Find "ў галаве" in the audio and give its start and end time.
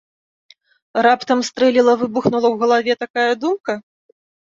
2.53-2.93